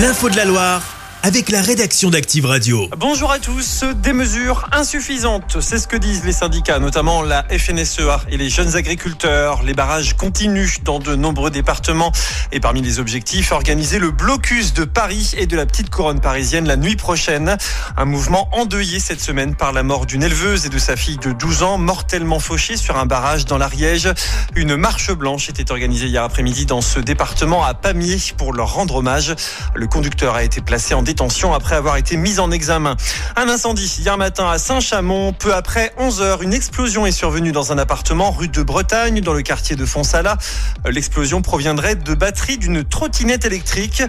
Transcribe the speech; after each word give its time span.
L'info 0.00 0.30
de 0.30 0.36
la 0.36 0.46
Loire 0.46 0.89
avec 1.22 1.50
la 1.50 1.60
rédaction 1.60 2.08
d'Active 2.08 2.46
Radio. 2.46 2.88
Bonjour 2.96 3.30
à 3.30 3.38
tous. 3.38 3.84
Des 4.02 4.14
mesures 4.14 4.66
insuffisantes, 4.72 5.60
c'est 5.60 5.78
ce 5.78 5.86
que 5.86 5.96
disent 5.96 6.24
les 6.24 6.32
syndicats, 6.32 6.78
notamment 6.78 7.20
la 7.22 7.44
FNSEA 7.50 8.22
et 8.30 8.38
les 8.38 8.48
jeunes 8.48 8.74
agriculteurs. 8.74 9.62
Les 9.62 9.74
barrages 9.74 10.16
continuent 10.16 10.78
dans 10.82 10.98
de 10.98 11.14
nombreux 11.14 11.50
départements. 11.50 12.10
Et 12.52 12.60
parmi 12.60 12.80
les 12.80 13.00
objectifs, 13.00 13.52
organiser 13.52 13.98
le 13.98 14.10
blocus 14.10 14.72
de 14.72 14.84
Paris 14.84 15.32
et 15.36 15.46
de 15.46 15.56
la 15.56 15.66
petite 15.66 15.90
couronne 15.90 16.20
parisienne 16.20 16.66
la 16.66 16.76
nuit 16.76 16.96
prochaine. 16.96 17.56
Un 17.98 18.04
mouvement 18.06 18.48
endeuillé 18.52 18.98
cette 18.98 19.20
semaine 19.20 19.54
par 19.54 19.72
la 19.72 19.82
mort 19.82 20.06
d'une 20.06 20.22
éleveuse 20.22 20.64
et 20.64 20.70
de 20.70 20.78
sa 20.78 20.96
fille 20.96 21.18
de 21.18 21.32
12 21.32 21.62
ans, 21.62 21.76
mortellement 21.76 22.40
fauchée 22.40 22.78
sur 22.78 22.96
un 22.96 23.04
barrage 23.04 23.44
dans 23.44 23.58
l'Ariège. 23.58 24.08
Une 24.56 24.76
marche 24.76 25.12
blanche 25.12 25.50
était 25.50 25.70
organisée 25.70 26.06
hier 26.06 26.24
après-midi 26.24 26.64
dans 26.64 26.80
ce 26.80 26.98
département 26.98 27.62
à 27.62 27.74
Pamiers 27.74 28.32
pour 28.38 28.54
leur 28.54 28.72
rendre 28.72 28.96
hommage. 28.96 29.34
Le 29.74 29.86
conducteur 29.86 30.34
a 30.34 30.44
été 30.44 30.62
placé 30.62 30.94
en 30.94 31.02
détention 31.10 31.52
après 31.52 31.74
avoir 31.74 31.96
été 31.96 32.16
mise 32.16 32.38
en 32.38 32.52
examen. 32.52 32.96
Un 33.34 33.48
incendie 33.48 33.92
hier 33.98 34.16
matin 34.16 34.48
à 34.48 34.58
Saint-Chamond. 34.58 35.32
Peu 35.32 35.52
après 35.52 35.92
11 35.98 36.20
heures, 36.20 36.42
une 36.42 36.54
explosion 36.54 37.04
est 37.04 37.10
survenue 37.10 37.50
dans 37.50 37.72
un 37.72 37.78
appartement 37.78 38.30
rue 38.30 38.46
de 38.46 38.62
Bretagne 38.62 39.20
dans 39.20 39.32
le 39.32 39.42
quartier 39.42 39.74
de 39.74 39.84
Fonsala. 39.84 40.38
L'explosion 40.88 41.42
proviendrait 41.42 41.96
de 41.96 42.14
batteries 42.14 42.58
d'une 42.58 42.84
trottinette 42.84 43.44
électrique. 43.44 44.04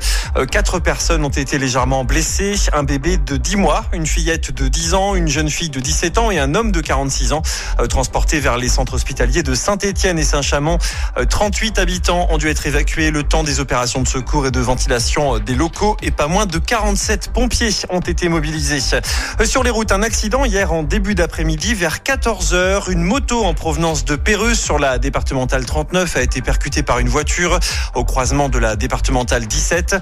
Quatre 0.51 0.77
personnes 0.77 1.25
ont 1.25 1.29
été 1.29 1.57
légèrement 1.57 2.03
blessées. 2.03 2.53
Un 2.71 2.83
bébé 2.83 3.17
de 3.17 3.35
10 3.35 3.55
mois, 3.55 3.85
une 3.93 4.05
fillette 4.05 4.51
de 4.51 4.67
10 4.67 4.93
ans, 4.93 5.15
une 5.15 5.27
jeune 5.27 5.49
fille 5.49 5.71
de 5.71 5.79
17 5.79 6.19
ans 6.19 6.29
et 6.29 6.37
un 6.37 6.53
homme 6.53 6.71
de 6.71 6.81
46 6.81 7.33
ans 7.33 7.41
transportés 7.89 8.39
vers 8.39 8.57
les 8.57 8.69
centres 8.69 8.93
hospitaliers 8.93 9.41
de 9.41 9.55
Saint-Étienne 9.55 10.19
et 10.19 10.23
Saint-Chamond. 10.23 10.77
38 11.27 11.79
habitants 11.79 12.27
ont 12.29 12.37
dû 12.37 12.47
être 12.47 12.67
évacués 12.67 13.09
le 13.09 13.23
temps 13.23 13.43
des 13.43 13.59
opérations 13.59 14.03
de 14.03 14.07
secours 14.07 14.45
et 14.45 14.51
de 14.51 14.59
ventilation 14.59 15.39
des 15.39 15.55
locaux 15.55 15.97
et 16.03 16.11
pas 16.11 16.27
moins 16.27 16.45
de 16.45 16.59
40 16.59 16.90
47 16.91 17.31
pompiers 17.31 17.69
ont 17.89 18.01
été 18.01 18.27
mobilisés. 18.27 18.81
Sur 19.45 19.63
les 19.63 19.69
routes, 19.69 19.93
un 19.93 20.03
accident 20.03 20.43
hier 20.43 20.73
en 20.73 20.83
début 20.83 21.15
d'après-midi 21.15 21.73
vers 21.73 21.99
14h. 21.99 22.91
Une 22.91 23.01
moto 23.01 23.45
en 23.45 23.53
provenance 23.53 24.03
de 24.03 24.17
Péreuse 24.17 24.59
sur 24.59 24.77
la 24.77 24.97
départementale 24.97 25.65
39 25.65 26.17
a 26.17 26.21
été 26.21 26.41
percutée 26.41 26.83
par 26.83 26.99
une 26.99 27.07
voiture 27.07 27.57
au 27.95 28.03
croisement 28.03 28.49
de 28.49 28.59
la 28.59 28.75
départementale 28.75 29.47
17. 29.47 29.95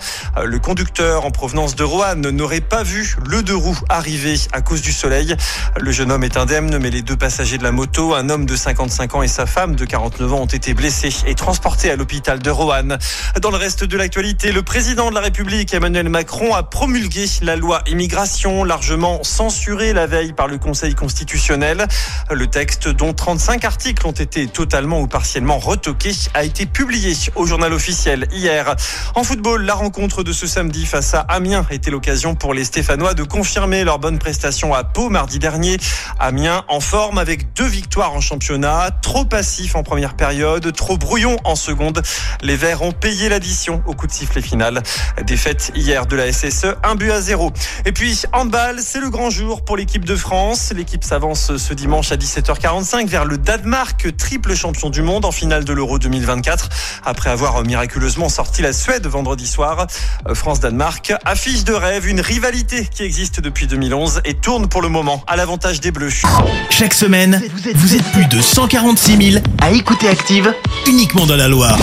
Le 0.44 0.58
conducteur 0.58 1.26
en 1.26 1.30
provenance 1.30 1.76
de 1.76 1.84
Roanne 1.84 2.28
n'aurait 2.32 2.60
pas 2.60 2.82
vu 2.82 3.18
le 3.24 3.44
deux 3.44 3.56
roues 3.56 3.80
arriver 3.88 4.40
à 4.52 4.62
cause 4.62 4.82
du 4.82 4.92
soleil. 4.92 5.36
Le 5.80 5.92
jeune 5.92 6.12
homme 6.12 6.24
est 6.24 6.38
indemne, 6.38 6.76
mais 6.80 6.90
les 6.90 7.04
deux 7.04 7.18
passagers 7.18 7.60
de 7.60 7.64
la 7.64 7.72
moto, 7.72 8.16
un 8.16 8.32
homme 8.32 8.48
de 8.48 8.56
55 8.56 9.14
ans 9.14 9.22
et 9.22 9.28
sa 9.28 9.46
femme 9.46 9.76
de 9.76 9.86
49 9.86 10.34
ans, 10.34 10.42
ont 10.42 10.46
été 10.48 10.74
blessés 10.74 11.14
et 11.28 11.36
transportés 11.36 11.92
à 11.92 11.96
l'hôpital 11.96 12.40
de 12.40 12.50
Roanne. 12.50 12.98
Dans 13.40 13.52
le 13.52 13.58
reste 13.58 13.84
de 13.84 13.96
l'actualité, 13.96 14.52
le 14.52 14.64
président 14.64 15.12
de 15.12 15.16
la 15.16 15.22
République, 15.22 15.72
Emmanuel 15.76 16.10
Macron, 16.10 16.56
a 16.56 16.64
promulgué 16.80 17.26
la 17.42 17.58
loi 17.58 17.82
immigration 17.88 18.64
largement 18.64 19.22
censurée 19.22 19.92
la 19.92 20.08
veille 20.08 20.32
par 20.32 20.48
le 20.48 20.58
Conseil 20.58 20.96
constitutionnel. 20.96 21.86
Le 22.32 22.48
texte 22.48 22.88
dont 22.88 23.12
35 23.12 23.66
articles 23.66 24.08
ont 24.08 24.14
été 24.14 24.48
totalement 24.48 25.02
ou 25.02 25.08
partiellement 25.08 25.58
retoqués 25.60 26.16
a 26.34 26.46
été 26.46 26.66
publié 26.66 27.18
au 27.36 27.46
journal 27.46 27.74
officiel 27.74 28.30
hier. 28.32 28.78
En 29.16 29.26
football, 29.26 29.66
la 29.66 29.74
rencontre 29.74 30.24
de 30.24 30.32
ce 30.32 30.48
samedi 30.48 30.86
face 30.86 31.14
à 31.14 31.20
Amiens 31.20 31.66
était 31.70 31.92
l'occasion 31.92 32.34
pour 32.34 32.54
les 32.54 32.64
Stéphanois 32.64 33.14
de 33.14 33.24
confirmer 33.24 33.84
leur 33.84 34.00
bonne 34.00 34.18
prestation 34.18 34.74
à 34.74 34.86
Pau 34.86 35.10
mardi 35.10 35.38
dernier. 35.38 35.76
Amiens 36.18 36.64
en 36.70 36.80
forme 36.80 37.18
avec 37.18 37.52
deux 37.56 37.68
victoires 37.68 38.14
en 38.14 38.22
championnat, 38.22 38.92
trop 39.02 39.26
passif 39.26 39.76
en 39.76 39.84
première 39.84 40.16
période, 40.16 40.72
trop 40.74 40.98
brouillon 40.98 41.36
en 41.44 41.58
seconde. 41.58 42.02
Les 42.42 42.56
Verts 42.56 42.84
ont 42.84 42.94
payé 42.94 43.28
l'addition 43.28 43.84
au 43.86 43.96
coup 43.96 44.08
de 44.08 44.14
sifflet 44.14 44.42
final. 44.42 44.82
Défaite 45.26 45.74
hier 45.76 46.06
de 46.06 46.16
la 46.16 46.32
SSE 46.32 46.69
un 46.84 46.96
but 46.96 47.12
à 47.12 47.22
zéro. 47.22 47.52
Et 47.86 47.92
puis, 47.92 48.22
handball, 48.34 48.80
c'est 48.80 49.00
le 49.00 49.10
grand 49.10 49.30
jour 49.30 49.64
pour 49.64 49.78
l'équipe 49.78 50.06
de 50.06 50.16
France. 50.16 50.72
L'équipe 50.76 51.04
s'avance 51.04 51.58
ce 51.58 51.74
dimanche 51.74 52.12
à 52.12 52.16
17h45 52.16 53.08
vers 53.08 53.26
le 53.26 53.38
Danemark, 53.38 54.16
triple 54.18 54.56
champion 54.56 54.90
du 54.90 55.02
monde 55.02 55.26
en 55.26 55.32
finale 55.32 55.66
de 55.66 55.74
l'Euro 55.74 56.00
2024. 56.00 56.70
Après 57.06 57.30
avoir 57.30 57.64
miraculeusement 57.64 58.30
sorti 58.30 58.62
la 58.62 58.74
Suède 58.74 59.06
vendredi 59.08 59.48
soir, 59.48 59.88
France-Danemark 60.34 61.14
affiche 61.26 61.64
de 61.64 61.74
rêve 61.74 62.08
une 62.08 62.22
rivalité 62.22 62.88
qui 62.94 63.04
existe 63.04 63.40
depuis 63.40 63.68
2011 63.68 64.22
et 64.26 64.34
tourne 64.34 64.68
pour 64.68 64.82
le 64.82 64.90
moment 64.90 65.24
à 65.28 65.36
l'avantage 65.36 65.80
des 65.80 65.92
Bleus. 65.92 66.22
Chaque 66.70 66.94
semaine, 66.94 67.42
vous 67.76 67.96
êtes 67.96 68.12
plus 68.12 68.26
de 68.26 68.42
146 68.42 69.32
000 69.32 69.44
à 69.62 69.72
écouter 69.72 70.08
Active 70.08 70.54
uniquement 70.88 71.26
dans 71.26 71.36
la 71.36 71.48
Loire. 71.48 71.78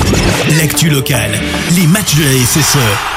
L'actu 0.59 0.89
locale, 0.89 1.33
les 1.73 1.87
matchs 1.87 2.15
de 2.17 2.25
la 2.25 2.45
SSE, 2.45 2.79